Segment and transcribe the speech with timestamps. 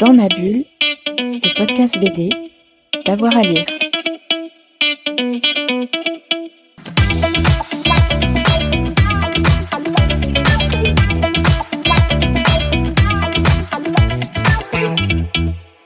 [0.00, 0.64] Dans ma bulle,
[1.18, 2.30] le podcast BD,
[3.04, 3.66] d'avoir à lire.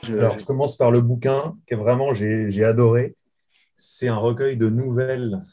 [0.07, 3.17] Alors, je commence par le bouquin que vraiment j'ai adoré.
[3.75, 5.43] C'est un recueil de nouvelles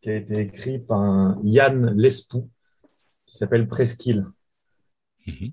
[0.00, 2.48] qui a été écrit par un Yann Lespoux
[3.26, 4.26] qui s'appelle Presqu'île.
[5.26, 5.50] Mhm.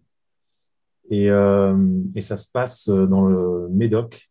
[1.10, 1.76] Et, euh,
[2.16, 4.30] et ça se passe dans le Médoc.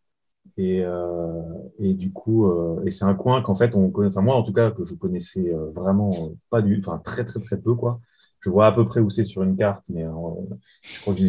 [0.58, 1.42] Et, euh,
[1.78, 4.42] et du coup, euh, et c'est un coin qu'en fait on connaît, enfin moi en
[4.42, 7.74] tout cas que je connaissais euh, vraiment euh, pas du, enfin très très très peu
[7.74, 8.00] quoi.
[8.40, 11.20] Je vois à peu près où c'est sur une carte, mais euh, je crois que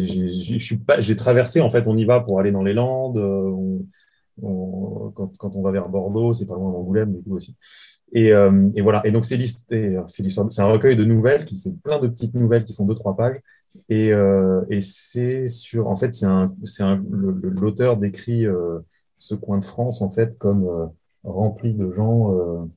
[0.58, 3.16] suis pas, j'ai traversé en fait, on y va pour aller dans les Landes.
[3.18, 3.86] euh, on-
[4.42, 7.56] on- quand, quand on va vers Bordeaux, c'est pas loin d'Angoulême du coup aussi.
[8.12, 9.02] Et, euh, et voilà.
[9.06, 9.24] Et donc
[9.72, 12.74] euh, c'est l'histoire, c'est un recueil de nouvelles qui c'est plein de petites nouvelles qui
[12.74, 13.40] font deux trois pages.
[13.88, 18.78] Et, euh, et c'est sur, en fait, c'est un, c'est l'auteur décrit euh,
[19.18, 20.86] ce coin de France en fait comme euh,
[21.24, 22.68] rempli de gens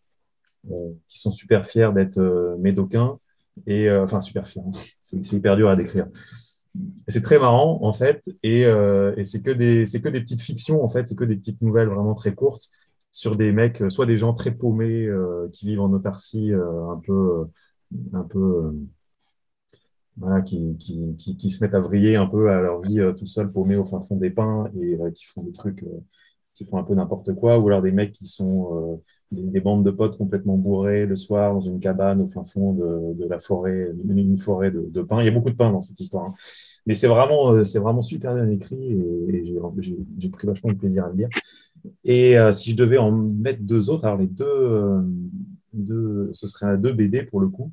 [1.07, 2.19] qui sont super fiers d'être
[2.59, 3.19] médocains
[3.66, 4.61] et enfin super fiers.
[4.66, 4.72] hein.
[5.02, 6.07] C'est hyper dur à décrire.
[7.07, 10.83] C'est très marrant en fait, et, et c'est que des, c'est que des petites fictions
[10.83, 12.69] en fait, c'est que des petites nouvelles vraiment très courtes
[13.11, 15.09] sur des mecs, soit des gens très paumés
[15.53, 17.47] qui vivent en autarcie, un peu,
[18.13, 18.73] un peu,
[20.17, 23.13] voilà, qui, qui, qui, qui se mettent à vriller un peu à leur vie euh,
[23.13, 26.03] tout seul, paumés au fin fond des pins et euh, qui font des trucs, euh,
[26.55, 28.99] qui font un peu n'importe quoi, ou alors des mecs qui sont
[29.31, 32.73] des, des bandes de potes complètement bourrés le soir dans une cabane au fin fond
[32.73, 35.21] de, la forêt, une, forêt de, de pins.
[35.21, 36.33] Il y a beaucoup de pins dans cette histoire, hein.
[36.88, 39.55] mais c'est vraiment, c'est vraiment super bien écrit et, et
[40.19, 41.29] j'ai, pris vachement de plaisir à le lire.
[42.03, 44.99] Et si je devais en mettre deux autres, alors les deux,
[45.73, 47.71] deux ce serait deux BD pour le coup.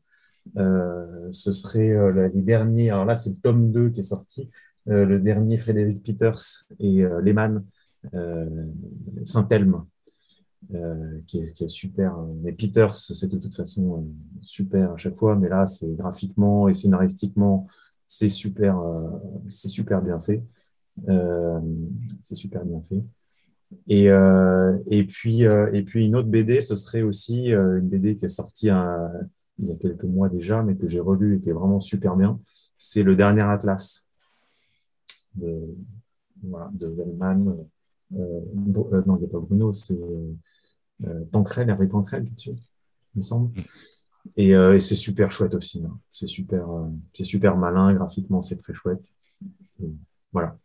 [0.57, 2.91] Euh, ce serait euh, les derniers.
[2.91, 4.51] Alors là, c'est le tome 2 qui est sorti.
[4.89, 7.51] Euh, le dernier Frédéric Peters et euh,
[9.25, 9.85] Saint-Elme,
[11.27, 12.19] qui, est, super.
[12.43, 14.07] Mais Peters, c'est de toute façon
[14.43, 15.37] super à chaque fois.
[15.37, 17.67] Mais là, c'est graphiquement et scénaristiquement,
[18.07, 18.79] c'est super,
[19.49, 20.43] c'est super bien fait.
[22.23, 23.03] C'est super bien fait.
[23.89, 24.09] Et,
[24.87, 28.69] et, puis, et puis une autre BD, ce serait aussi une BD qui est sortie
[29.59, 32.17] il y a quelques mois déjà, mais que j'ai relu et qui est vraiment super
[32.17, 32.41] bien.
[32.77, 34.09] C'est le dernier Atlas
[35.37, 35.75] de,
[36.43, 37.47] voilà, de Vellman.
[38.17, 38.41] Euh,
[38.93, 39.99] euh, non, il n'y a pas Bruno, c'est
[41.05, 42.51] euh, Tancrel, Hervé Tancrel qui est dessus,
[43.15, 43.51] il me semble.
[44.37, 45.83] Et, euh, et c'est super chouette aussi.
[45.85, 45.99] hein.
[46.13, 49.15] C'est super, euh, c'est super malin, graphiquement, c'est très chouette.
[49.83, 49.91] Et
[50.33, 50.57] voilà.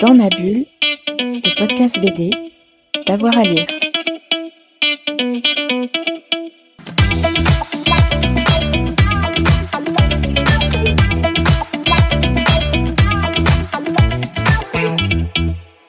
[0.00, 0.66] Dans ma bulle,
[1.18, 2.30] le podcast BD,
[3.06, 3.66] d'avoir à lire.